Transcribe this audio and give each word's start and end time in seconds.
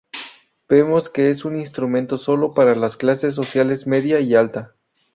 Vemos 0.67 1.11
que 1.11 1.29
es 1.29 1.45
un 1.45 1.59
instrumento 1.59 2.17
solo 2.17 2.55
para 2.55 2.73
las 2.75 2.97
clases 2.97 3.35
sociales 3.35 3.85
media 3.85 4.19
y 4.19 4.33
alta. 4.33 4.73